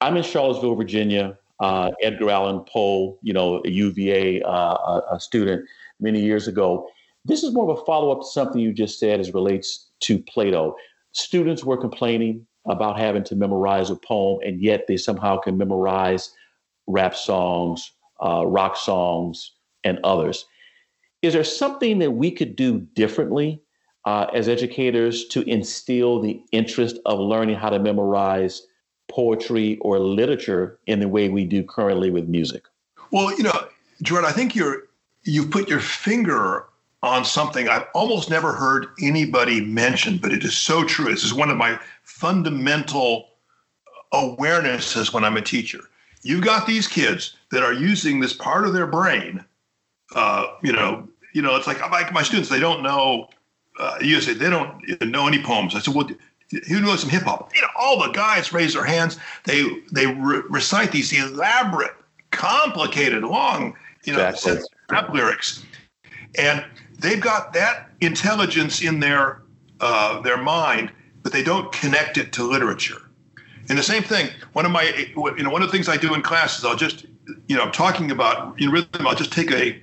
[0.00, 1.38] I'm in Charlottesville, Virginia.
[1.61, 5.64] Uh, Edgar Allan Poe, you know, a UVA uh, a student
[6.00, 6.88] many years ago.
[7.24, 10.18] This is more of a follow up to something you just said as relates to
[10.18, 10.74] Plato.
[11.12, 16.33] Students were complaining about having to memorize a poem, and yet they somehow can memorize
[16.88, 19.53] rap songs, uh, rock songs,
[19.84, 20.46] and others.
[21.22, 23.60] Is there something that we could do differently
[24.04, 28.66] uh, as educators to instill the interest of learning how to memorize
[29.08, 32.64] poetry or literature in the way we do currently with music?
[33.10, 33.68] Well, you know,
[34.02, 34.84] Jordan, I think you're
[35.22, 36.66] you've put your finger
[37.02, 41.06] on something I've almost never heard anybody mention, but it is so true.
[41.06, 43.28] This is one of my fundamental
[44.12, 45.80] awarenesses when I'm a teacher
[46.24, 49.44] you've got these kids that are using this part of their brain.
[50.14, 53.28] Uh, you know, you know, it's like, I like my students, they don't know.
[53.78, 55.74] Uh, you say they don't know any poems.
[55.74, 56.08] I said, well,
[56.68, 57.50] who knows some hip hop?
[57.54, 59.18] You know, all the guys raise their hands.
[59.44, 61.94] They they re- recite these elaborate,
[62.30, 64.68] complicated, long, you know, exactly.
[64.90, 65.64] rap lyrics,
[66.36, 66.64] and
[67.00, 69.42] they've got that intelligence in their
[69.80, 73.02] uh, their mind, but they don't connect it to literature.
[73.68, 74.84] And the same thing, one of my,
[75.16, 77.06] you know, one of the things I do in class is I'll just,
[77.48, 79.82] you know, I'm talking about in rhythm, I'll just take a,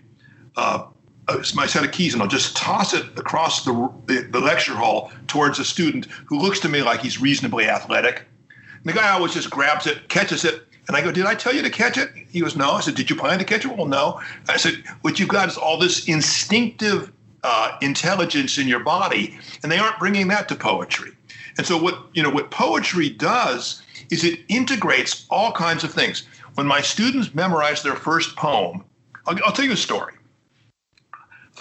[0.62, 4.76] uh, my set of keys and I'll just toss it across the, the, the lecture
[4.76, 8.24] hall towards a student who looks to me like he's reasonably athletic.
[8.50, 11.54] And the guy always just grabs it, catches it, and I go, Did I tell
[11.54, 12.10] you to catch it?
[12.30, 12.72] He goes, No.
[12.72, 13.76] I said, Did you plan to catch it?
[13.76, 14.22] Well, no.
[14.50, 17.12] I said, What you've got is all this instinctive
[17.44, 21.12] uh, intelligence in your body, and they aren't bringing that to poetry.
[21.58, 26.24] And so what you know what poetry does is it integrates all kinds of things.
[26.56, 28.84] When my students memorize their first poem,
[29.26, 30.14] I'll, I'll tell you a story.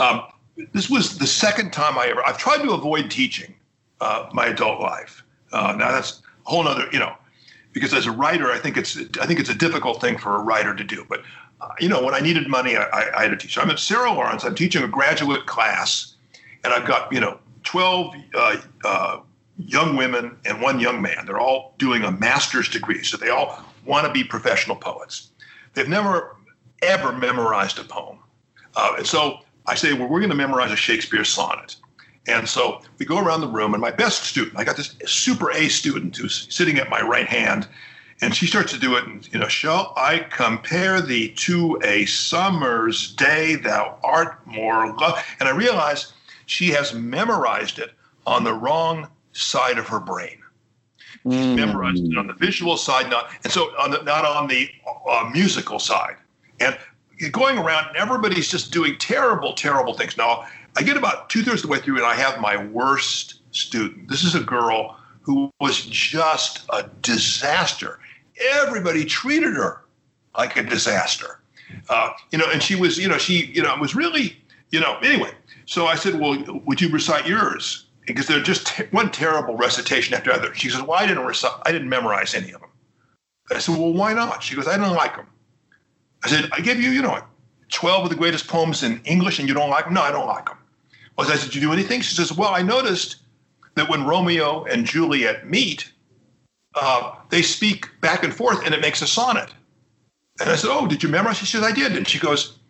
[0.00, 0.22] Um,
[0.72, 2.24] this was the second time I ever.
[2.24, 3.54] I've tried to avoid teaching
[4.00, 5.22] uh, my adult life.
[5.52, 7.14] Uh, now that's a whole other, you know,
[7.72, 10.42] because as a writer, I think it's I think it's a difficult thing for a
[10.42, 11.04] writer to do.
[11.08, 11.22] But
[11.60, 13.58] uh, you know, when I needed money, I, I, I had to teach.
[13.58, 14.44] I'm at Sarah Lawrence.
[14.44, 16.14] I'm teaching a graduate class,
[16.64, 19.20] and I've got you know 12 uh, uh,
[19.58, 21.26] young women and one young man.
[21.26, 25.30] They're all doing a master's degree, so they all want to be professional poets.
[25.74, 26.36] They've never,
[26.82, 28.18] ever memorized a poem.
[28.74, 31.76] Uh, and so I say, well, we're going to memorize a Shakespeare sonnet.
[32.26, 35.52] And so we go around the room, and my best student, I got this super
[35.52, 37.68] A student who's sitting at my right hand,
[38.20, 39.04] and she starts to do it.
[39.04, 43.54] And, you know, shall I compare thee to a summer's day?
[43.54, 45.24] Thou art more love.
[45.38, 46.12] And I realize
[46.46, 47.92] she has memorized it
[48.26, 50.38] on the wrong side of her brain.
[51.22, 51.54] She's mm.
[51.54, 54.68] memorized it on the visual side, not and so on the, not on the
[55.08, 56.16] uh, musical side.
[56.58, 56.76] And
[57.28, 60.16] going around, and everybody's just doing terrible, terrible things.
[60.16, 63.40] Now, I get about two thirds of the way through, and I have my worst
[63.54, 64.08] student.
[64.08, 67.98] This is a girl who was just a disaster.
[68.52, 69.84] Everybody treated her
[70.36, 71.40] like a disaster.
[71.88, 74.36] Uh, you know, and she was, you know, she, you know, was really,
[74.70, 75.30] you know, anyway.
[75.66, 77.86] So I said, well, would you recite yours?
[78.06, 80.54] because they're just one terrible recitation after other.
[80.54, 82.70] She says, "Well, I didn't recite, I didn't memorize any of them."
[83.50, 85.26] I said, "Well, why not?" She goes, "I didn't like them."
[86.24, 87.22] I said, "I gave you, you know,
[87.70, 90.26] twelve of the greatest poems in English, and you don't like them." No, I don't
[90.26, 90.58] like them.
[91.16, 93.16] Well, I said, "Did you do anything?" She says, "Well, I noticed
[93.74, 95.90] that when Romeo and Juliet meet,
[96.74, 99.50] uh, they speak back and forth, and it makes a sonnet."
[100.40, 102.60] And I said, "Oh, did you memorize?" She says, "I did." And she goes,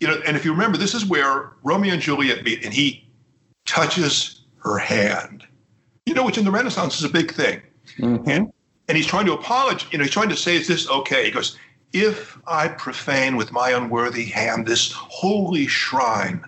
[0.00, 3.06] you know, and if you remember, this is where Romeo and Juliet meet, and he
[3.66, 5.44] touches her hand.
[6.06, 7.62] You know, which in the Renaissance is a big thing.
[7.98, 8.28] Mm-hmm.
[8.28, 8.52] And
[8.88, 9.86] and he's trying to apologize.
[9.92, 11.56] You know, he's trying to say, "Is this okay?" He goes,
[11.92, 16.44] "If I profane with my unworthy hand this holy shrine,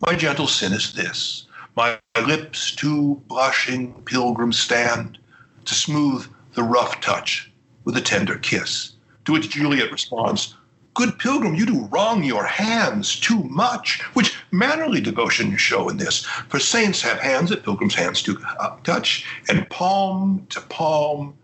[0.00, 5.18] my gentle sin is this: my lips two blushing pilgrims stand
[5.64, 7.50] to smooth the rough touch
[7.82, 8.92] with a tender kiss."
[9.24, 10.54] To which Juliet responds,
[10.94, 15.96] Good pilgrim, you do wrong your hands too much, which mannerly devotion you show in
[15.96, 16.24] this.
[16.48, 21.34] For saints have hands that pilgrims' hands do uh, touch, and palm to palm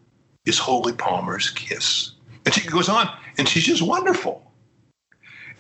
[0.45, 2.13] is holy palmer's kiss.
[2.47, 3.11] And she goes on,
[3.41, 4.53] and she's just wonderful.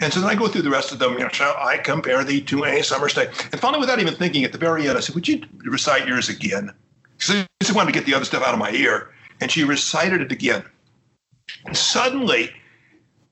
[0.00, 1.14] And so then I go through the rest of them.
[1.14, 3.26] You know, shall I compare thee to a summer's day?
[3.52, 6.28] And finally, without even thinking, at the very end, I said, "Would you recite yours
[6.28, 6.72] again?"
[7.18, 9.64] So I just wanted to get the other stuff out of my ear, and she
[9.64, 10.62] recited it again.
[11.64, 12.50] And suddenly,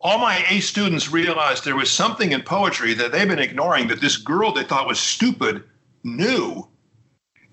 [0.00, 4.00] all my A students realized there was something in poetry that they've been ignoring that
[4.00, 5.62] this girl they thought was stupid
[6.04, 6.66] knew,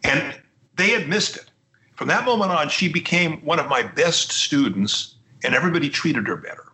[0.04, 0.40] and
[0.76, 1.52] they had missed it.
[1.96, 6.38] From that moment on, she became one of my best students, and everybody treated her
[6.38, 6.65] better.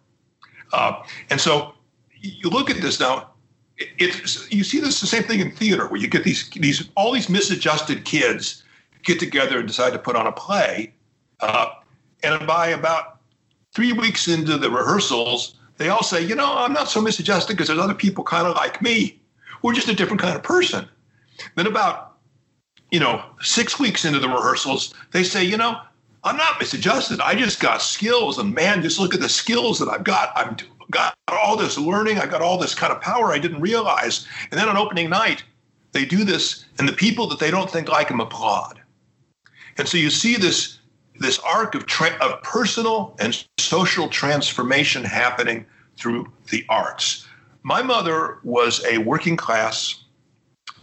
[0.74, 1.74] Uh, and so
[2.20, 3.30] you look at this now.
[3.98, 7.12] It's you see this the same thing in theater where you get these these all
[7.12, 8.64] these misadjusted kids
[9.04, 10.94] get together and decide to put on a play,
[11.40, 11.70] uh,
[12.22, 13.22] and by about
[13.74, 17.68] three weeks into the rehearsals, they all say, you know, I'm not so misadjusted because
[17.68, 19.20] there's other people kind of like me.
[19.64, 20.88] We're just a different kind of person.
[21.56, 22.18] Then about,
[22.92, 25.80] you know, six weeks into the rehearsals, they say, you know,
[26.24, 27.20] I'm not misadjusted.
[27.20, 30.32] I just got skills, and man, just look at the skills that I've got.
[30.36, 30.58] I've
[30.92, 32.20] got all this learning.
[32.20, 34.28] I got all this kind of power I didn't realize.
[34.52, 35.44] And then on opening night,
[35.94, 38.82] they do this, and the people that they don't think like them applaud.
[39.78, 40.78] And so you see this
[41.20, 47.28] this arc of, tra- of personal and social transformation happening through the arts.
[47.64, 50.04] My mother was a working class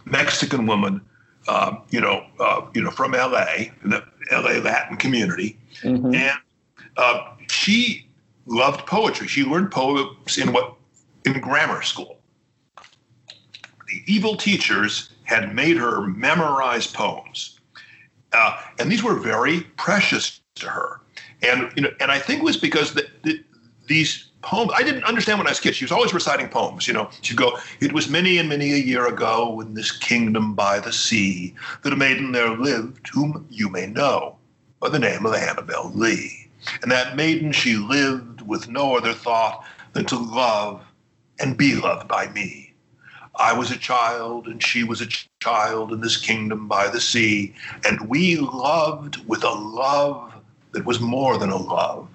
[0.05, 1.01] Mexican woman,
[1.47, 6.13] uh, you know, uh, you know, from LA, the LA Latin community, mm-hmm.
[6.13, 6.37] and
[6.97, 8.07] uh, she
[8.45, 9.27] loved poetry.
[9.27, 10.75] She learned poems in what
[11.25, 12.17] in grammar school.
[13.87, 17.59] The evil teachers had made her memorize poems.
[18.33, 21.01] Uh, and these were very precious to her.
[21.41, 23.43] And you know, and I think it was because the, the,
[23.87, 24.71] these poems.
[24.75, 25.75] I didn't understand when I was a kid.
[25.75, 26.87] She was always reciting poems.
[26.87, 30.53] You know, she'd go, "It was many and many a year ago in this kingdom
[30.53, 34.37] by the sea that a maiden there lived, whom you may know
[34.79, 36.47] by the name of Annabel Lee.
[36.81, 40.81] And that maiden she lived with no other thought than to love
[41.39, 42.73] and be loved by me."
[43.35, 45.07] I was a child and she was a
[45.39, 47.53] child in this kingdom by the sea,
[47.85, 50.33] and we loved with a love
[50.73, 52.09] that was more than a love.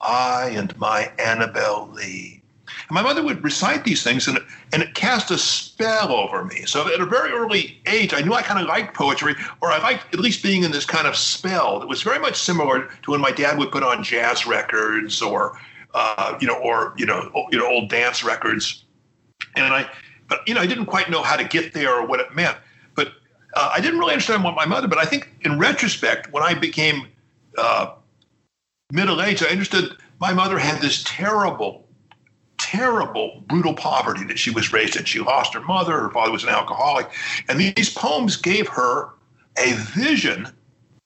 [0.00, 2.42] I and my Annabel Lee.
[2.88, 4.38] And my mother would recite these things, and
[4.72, 6.64] and it cast a spell over me.
[6.66, 9.78] So at a very early age, I knew I kind of liked poetry, or I
[9.78, 13.10] liked at least being in this kind of spell that was very much similar to
[13.10, 15.58] when my dad would put on jazz records, or
[15.94, 18.84] uh, you know, or you know, you know, old dance records.
[19.56, 19.90] And I
[20.28, 22.56] but you know, I didn't quite know how to get there or what it meant.
[22.94, 23.12] But
[23.54, 24.88] uh, I didn't really understand what my mother.
[24.88, 27.08] But I think in retrospect, when I became
[27.56, 27.94] uh,
[28.92, 31.86] middle aged, I understood my mother had this terrible,
[32.58, 35.04] terrible, brutal poverty that she was raised in.
[35.04, 36.00] She lost her mother.
[36.00, 37.10] Her father was an alcoholic,
[37.48, 39.10] and these poems gave her
[39.58, 40.48] a vision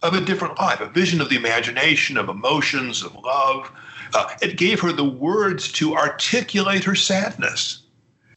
[0.03, 3.71] of a different life, a vision of the imagination, of emotions, of love.
[4.14, 7.83] Uh, it gave her the words to articulate her sadness.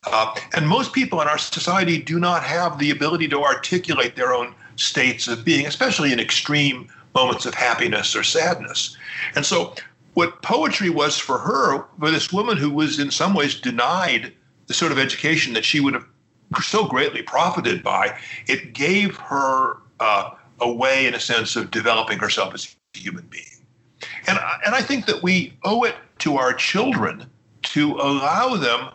[0.06, 4.34] Uh, and most people in our society do not have the ability to articulate their
[4.34, 8.96] own states of being, especially in extreme moments of happiness or sadness.
[9.36, 9.74] And so,
[10.14, 14.34] what poetry was for her, for this woman who was in some ways denied
[14.68, 16.06] the sort of education that she would have
[16.64, 22.18] so greatly profited by, it gave her uh, a way, in a sense, of developing
[22.18, 23.44] herself as a human being.
[24.28, 27.30] And, and I think that we owe it to our children
[27.64, 28.92] to allow them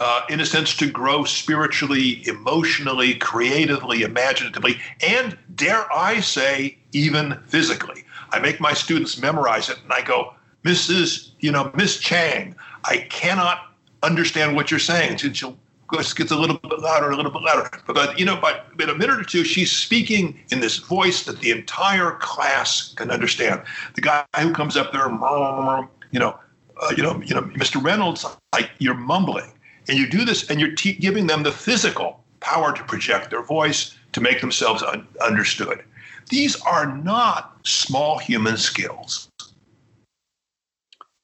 [0.00, 7.38] uh, in a sense, to grow spiritually, emotionally, creatively, imaginatively, and dare I say, even
[7.46, 8.04] physically.
[8.32, 11.32] I make my students memorize it, and I go, Mrs.
[11.40, 15.18] You know, Miss Chang, I cannot understand what you're saying.
[15.22, 15.56] And she'll
[15.92, 17.68] gets a little bit louder, a little bit louder.
[17.86, 21.40] But you know, by in a minute or two, she's speaking in this voice that
[21.40, 23.62] the entire class can understand.
[23.94, 26.38] The guy who comes up there, you know,
[26.80, 27.82] uh, you know, you know, Mr.
[27.82, 29.52] Reynolds, like you're mumbling.
[29.88, 33.96] And you do this, and you're giving them the physical power to project their voice,
[34.12, 35.82] to make themselves un- understood.
[36.28, 39.28] These are not small human skills.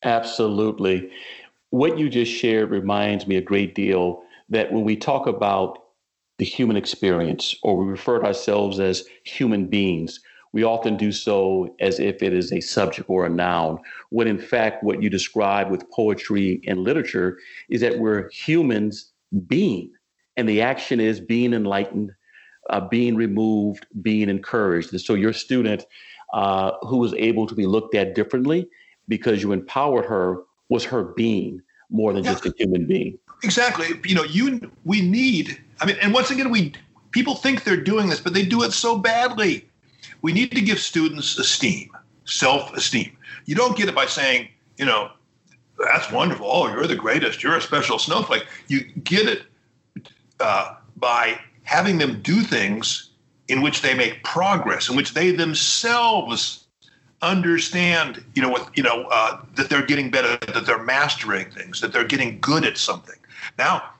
[0.05, 1.11] Absolutely.
[1.70, 5.78] What you just shared reminds me a great deal that when we talk about
[6.39, 10.20] the human experience, or we refer to ourselves as human beings,
[10.53, 13.78] we often do so as if it is a subject or a noun,
[14.11, 19.12] when in fact, what you describe with poetry and literature is that we're humans
[19.47, 19.91] being,
[20.36, 22.12] and the action is being enlightened,
[22.70, 24.93] uh, being removed, being encouraged.
[24.93, 25.84] And so your student
[26.33, 28.68] uh, who was able to be looked at differently
[29.09, 32.33] because you empowered her was her being more than yeah.
[32.33, 33.18] just a human being.
[33.43, 33.89] Exactly.
[34.05, 35.59] You know, you we need.
[35.81, 36.72] I mean, and once again, we
[37.12, 39.68] people think they're doing this, but they do it so badly.
[40.22, 41.91] We need to give students esteem,
[42.24, 43.16] self-esteem.
[43.47, 45.11] You don't get it by saying, you know,
[45.79, 46.47] that's wonderful.
[46.51, 47.43] Oh, you're the greatest.
[47.43, 48.47] You're a special snowflake.
[48.66, 49.43] You get it
[50.41, 53.08] uh, by having them do things
[53.49, 56.66] in which they make progress, in which they themselves
[57.22, 61.80] understand, you know, what you know uh, that they're getting better, that they're mastering things,
[61.80, 63.16] that they're getting good at something.
[63.59, 63.90] Now,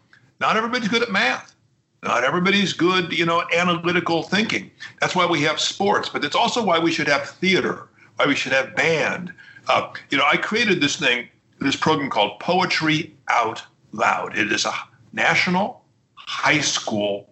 [0.40, 1.55] not everybody's good at math.
[2.03, 4.70] Not everybody's good, you know, analytical thinking.
[5.01, 8.36] That's why we have sports, but it's also why we should have theater, why we
[8.36, 9.32] should have band.
[9.66, 11.28] Uh, you know, I created this thing,
[11.61, 14.38] this program called Poetry Out Loud.
[14.38, 14.72] It is a
[15.12, 15.82] national
[16.14, 17.28] high school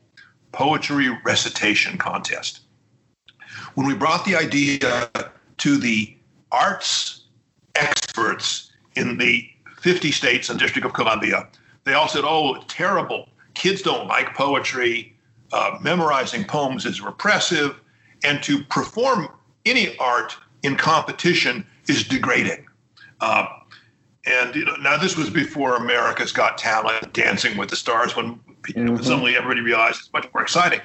[0.57, 2.61] poetry recitation contest.
[3.74, 5.11] When we brought the idea
[5.59, 6.16] to the
[6.50, 7.24] arts
[7.74, 9.46] experts in the
[9.82, 11.46] 50 states and District of Columbia,
[11.84, 13.28] they all said, oh, terrible.
[13.52, 15.14] Kids don't like poetry.
[15.52, 17.78] Uh, memorizing poems is repressive.
[18.24, 19.28] And to perform
[19.66, 22.64] any art in competition is degrading.
[23.20, 23.46] Uh,
[24.24, 28.40] and you know, now this was before America's Got Talent, Dancing with the Stars, when
[28.72, 29.02] mm-hmm.
[29.02, 30.80] suddenly everybody realized it's much more exciting.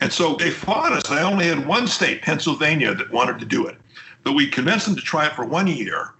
[0.00, 1.10] And so they fought us.
[1.10, 3.76] I only had one state, Pennsylvania, that wanted to do it.
[4.24, 6.14] But we convinced them to try it for one year.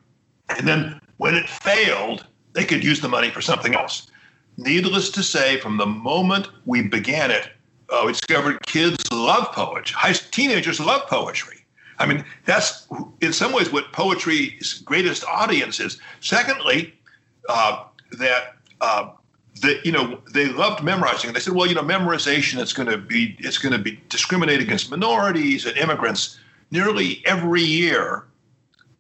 [0.49, 4.09] And then when it failed, they could use the money for something else.
[4.57, 7.49] Needless to say, from the moment we began it,
[7.91, 9.95] uh, we discovered kids love poetry.
[9.97, 11.59] High, teenagers love poetry.
[11.99, 12.87] I mean, that's
[13.21, 15.99] in some ways what poetry's greatest audience is.
[16.21, 16.95] Secondly,
[17.49, 19.11] uh, that uh,
[19.61, 21.33] that you know they loved memorizing.
[21.33, 24.61] They said, well, you know, memorization is going to be it's going to be discriminate
[24.61, 26.39] against minorities and immigrants.
[26.71, 28.25] Nearly every year,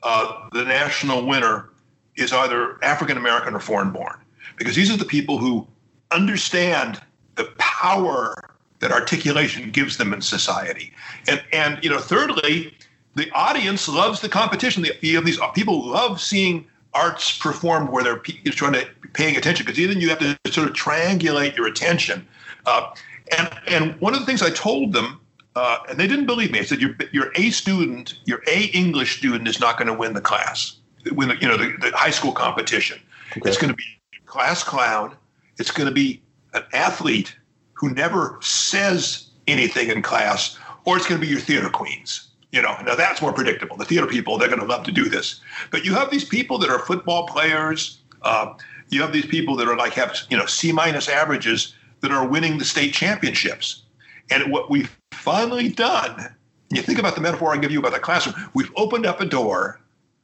[0.03, 1.70] uh, the national winner
[2.16, 4.18] is either African American or foreign born
[4.57, 5.66] because these are the people who
[6.11, 7.00] understand
[7.36, 8.34] the power
[8.80, 10.92] that articulation gives them in society.
[11.28, 12.76] And and you know, thirdly,
[13.14, 14.82] the audience loves the competition.
[14.82, 19.66] The, you have these people love seeing arts performed where they're trying to paying attention
[19.66, 22.26] because then you have to sort of triangulate your attention.
[22.66, 22.95] Uh,
[23.36, 25.20] and and one of the things I told them,
[25.57, 26.59] uh, and they didn't believe me.
[26.59, 30.12] I said, your your A student, your A English student is not going to win
[30.14, 30.76] the class,
[31.12, 33.01] win the, you know the, the high school competition.
[33.36, 33.49] Okay.
[33.49, 33.84] It's going to be
[34.26, 35.16] class clown.
[35.59, 36.22] It's going to be
[36.55, 37.36] an athlete
[37.74, 42.32] who never says anything in class, or it's going to be your theater queens.
[42.53, 43.76] You know, now that's more predictable.
[43.76, 45.40] The theater people, they're going to love to do this.
[45.70, 47.98] But you have these people that are football players.
[48.20, 48.55] Uh,
[48.90, 52.26] you have these people that are like have you know C minus averages that are
[52.26, 53.82] winning the state championships.
[54.30, 56.34] And what we've finally done,
[56.70, 59.24] you think about the metaphor I give you about the classroom, we've opened up a
[59.24, 59.80] door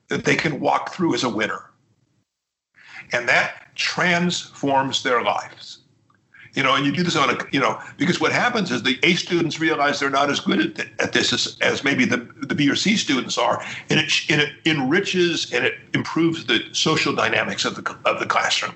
[0.08, 1.70] that they can walk through as a winner.
[3.12, 5.78] And that transforms their lives.
[6.58, 8.98] You know, and you do this on a, you know, because what happens is the
[9.04, 12.52] A students realize they're not as good at, at this as, as maybe the, the
[12.56, 17.14] B or C students are, and it, and it enriches and it improves the social
[17.14, 18.74] dynamics of the, of the classroom.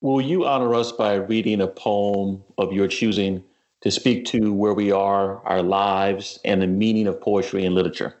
[0.00, 3.40] Will you honor us by reading a poem of your choosing
[3.82, 8.16] to speak to where we are, our lives, and the meaning of poetry and literature?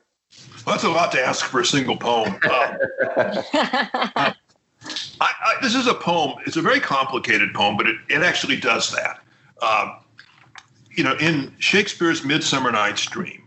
[0.64, 2.38] Well, that's a lot to ask for a single poem.
[3.16, 3.42] Um,
[4.14, 4.32] uh,
[5.20, 6.38] I, I, this is a poem.
[6.46, 9.20] It's a very complicated poem, but it, it actually does that.
[9.62, 9.96] Um,
[10.92, 13.46] you know, in Shakespeare's Midsummer Night's Dream,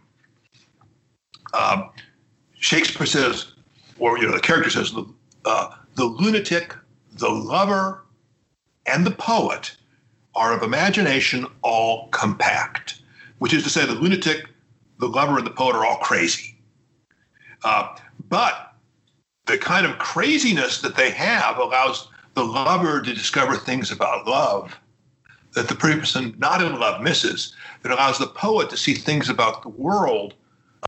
[1.53, 1.89] um,
[2.59, 3.53] Shakespeare says,
[3.99, 4.93] or you know, the character says,
[5.45, 6.75] uh, the lunatic,
[7.13, 8.05] the lover,
[8.85, 9.75] and the poet
[10.35, 13.01] are of imagination all compact,
[13.39, 14.47] which is to say, the lunatic,
[14.99, 16.57] the lover, and the poet are all crazy.
[17.63, 17.95] Uh,
[18.29, 18.72] but
[19.45, 24.79] the kind of craziness that they have allows the lover to discover things about love
[25.53, 27.55] that the person not in love misses.
[27.83, 30.33] It allows the poet to see things about the world,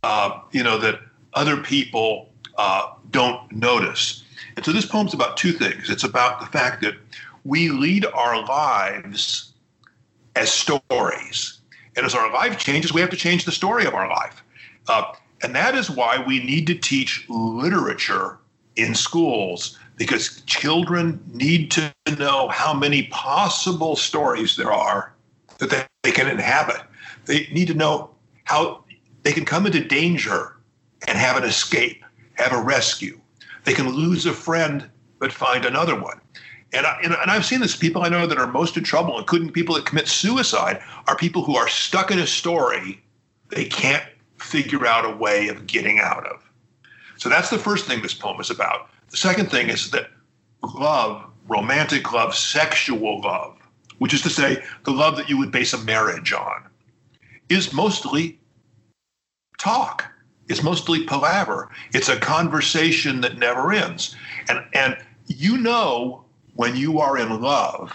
[0.03, 0.99] uh, you know, that
[1.33, 4.23] other people uh, don't notice.
[4.55, 5.89] And so this poem's about two things.
[5.89, 6.95] It's about the fact that
[7.43, 9.53] we lead our lives
[10.35, 11.59] as stories.
[11.95, 14.43] And as our life changes, we have to change the story of our life.
[14.87, 18.39] Uh, and that is why we need to teach literature
[18.75, 25.13] in schools because children need to know how many possible stories there are
[25.59, 26.81] that they, they can inhabit.
[27.25, 28.11] They need to know
[28.43, 28.83] how
[29.23, 30.57] they can come into danger
[31.07, 32.03] and have an escape,
[32.33, 33.19] have a rescue.
[33.63, 36.19] They can lose a friend but find another one.
[36.73, 37.75] And, I, and, and I've seen this.
[37.75, 41.43] People I know that are most in trouble, including people that commit suicide, are people
[41.43, 43.01] who are stuck in a story
[43.49, 44.03] they can't
[44.37, 46.44] figure out a way of getting out of.
[47.17, 48.89] So that's the first thing this poem is about.
[49.09, 50.09] The second thing is that
[50.73, 53.57] love, romantic love, sexual love,
[53.99, 56.65] which is to say, the love that you would base a marriage on,
[57.49, 58.39] is mostly
[59.57, 60.11] talk.
[60.47, 61.69] It's mostly palaver.
[61.93, 64.15] It's a conversation that never ends.
[64.49, 64.97] And, and
[65.27, 67.93] you know when you are in love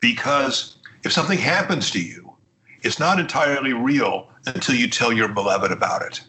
[0.00, 2.32] because if something happens to you,
[2.82, 6.20] it's not entirely real until you tell your beloved about it,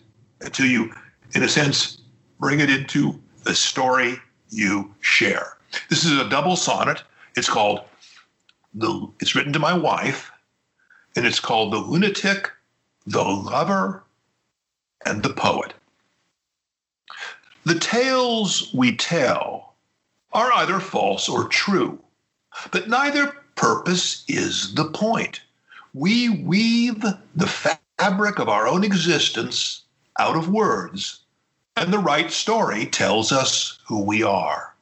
[0.42, 0.94] until you,
[1.34, 2.00] in a sense,
[2.44, 4.20] bring it into the story
[4.50, 5.56] you share.
[5.90, 7.02] This is a double sonnet.
[7.38, 7.86] It's called
[8.74, 10.30] the it's written to my wife,
[11.16, 12.52] and it's called The Lunatic,
[13.08, 14.04] The Lover,
[15.06, 15.74] and the Poet.
[17.64, 19.76] The tales we tell
[20.34, 21.98] are either false or true,
[22.72, 25.40] but neither purpose is the point.
[25.94, 29.84] We weave the fabric of our own existence
[30.20, 31.23] out of words,
[31.76, 34.74] and the right story tells us who we are.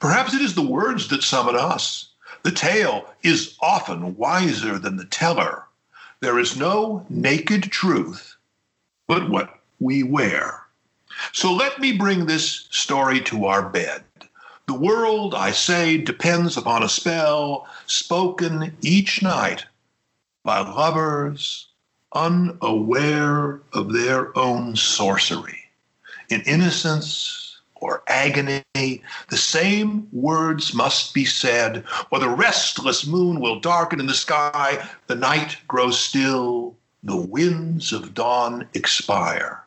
[0.00, 2.10] Perhaps it is the words that summon us.
[2.42, 5.64] The tale is often wiser than the teller.
[6.20, 8.36] There is no naked truth
[9.06, 10.62] but what we wear.
[11.32, 14.02] So let me bring this story to our bed.
[14.66, 19.66] The world, I say, depends upon a spell spoken each night
[20.42, 21.68] by lovers
[22.12, 25.63] unaware of their own sorcery.
[26.34, 33.60] In innocence or agony, the same words must be said, or the restless moon will
[33.60, 36.74] darken in the sky, the night grows still,
[37.04, 39.62] the winds of dawn expire.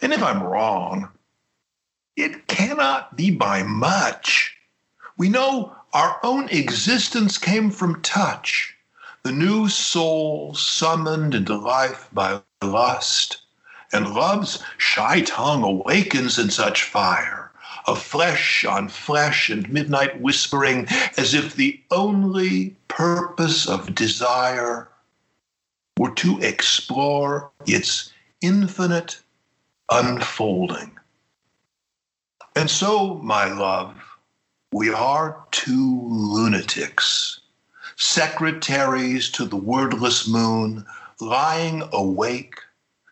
[0.00, 1.10] And if I'm wrong,
[2.16, 4.56] it cannot be by much.
[5.18, 8.74] We know our own existence came from touch,
[9.22, 13.42] the new soul summoned into life by lust,
[13.92, 17.50] and love's shy tongue awakens in such fire
[17.86, 20.86] of flesh on flesh and midnight whispering,
[21.16, 24.88] as if the only purpose of desire
[25.98, 29.20] were to explore its infinite
[29.90, 30.98] unfolding.
[32.56, 33.96] And so, my love,
[34.72, 37.40] we are two lunatics,
[37.96, 40.86] secretaries to the wordless moon,
[41.20, 42.54] lying awake,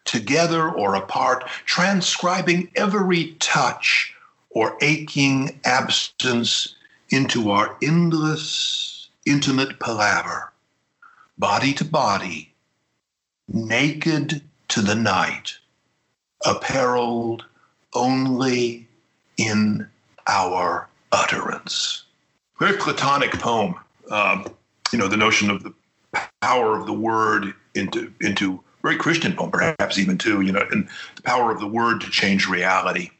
[0.08, 4.14] together or apart, transcribing every touch
[4.50, 6.74] or aching absence
[7.10, 10.50] into our endless, intimate palaver,
[11.36, 12.52] body to body,
[13.48, 15.58] naked to the night
[16.44, 17.44] apparelled
[17.94, 18.86] only
[19.36, 19.86] in
[20.26, 22.04] our utterance.
[22.58, 23.74] Very Platonic poem.
[24.10, 24.46] Um,
[24.90, 25.74] you know, the notion of the
[26.40, 30.40] power of the word into into very Christian poem, perhaps even too.
[30.40, 33.10] You know, and the power of the word to change reality.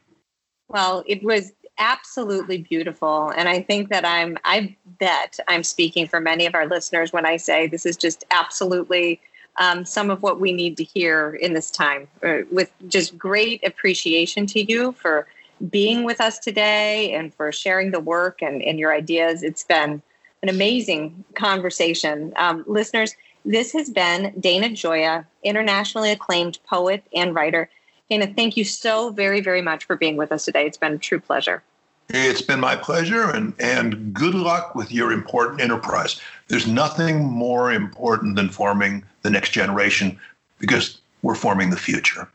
[0.67, 4.37] Well, it was absolutely beautiful, and I think that I'm.
[4.43, 8.25] I bet I'm speaking for many of our listeners when I say this is just
[8.31, 9.19] absolutely
[9.57, 12.07] um, some of what we need to hear in this time.
[12.23, 15.27] Uh, with just great appreciation to you for
[15.69, 19.43] being with us today and for sharing the work and, and your ideas.
[19.43, 20.01] It's been
[20.41, 22.31] an amazing conversation.
[22.37, 23.15] Um, listeners,
[23.45, 27.69] this has been Dana Gioia, internationally acclaimed poet and writer.
[28.09, 30.65] Dana, thank you so very, very much for being with us today.
[30.65, 31.63] It's been a true pleasure.
[32.09, 36.19] It's been my pleasure, and, and good luck with your important enterprise.
[36.47, 40.19] There's nothing more important than forming the next generation
[40.57, 42.27] because we're forming the future.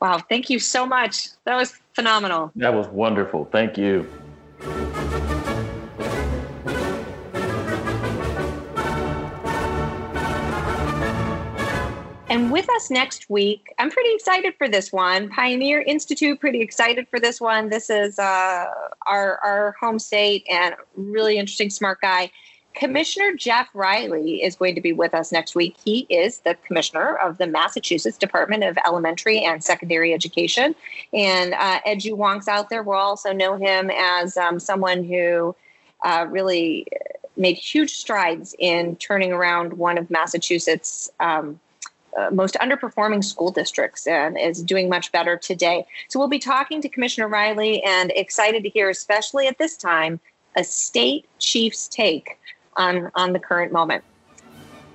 [0.00, 1.28] Wow, thank you so much.
[1.44, 2.52] That was phenomenal.
[2.56, 3.44] That was wonderful.
[3.52, 4.10] Thank you.
[12.32, 15.28] And with us next week, I'm pretty excited for this one.
[15.28, 17.68] Pioneer Institute, pretty excited for this one.
[17.68, 18.68] This is uh,
[19.06, 22.30] our our home state and really interesting, smart guy.
[22.72, 25.76] Commissioner Jeff Riley is going to be with us next week.
[25.84, 30.74] He is the commissioner of the Massachusetts Department of Elementary and Secondary Education.
[31.12, 32.82] And uh, edu wonks out there.
[32.82, 35.54] We'll also know him as um, someone who
[36.02, 36.86] uh, really
[37.36, 41.60] made huge strides in turning around one of Massachusetts' um,
[42.16, 45.86] uh, most underperforming school districts and is doing much better today.
[46.08, 50.20] So we'll be talking to Commissioner Riley and excited to hear, especially at this time,
[50.56, 52.38] a state chief's take
[52.76, 54.04] on, on the current moment.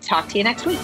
[0.02, 0.80] Talk to you next week.